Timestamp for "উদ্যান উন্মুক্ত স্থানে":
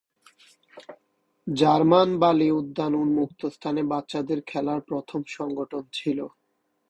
2.51-3.81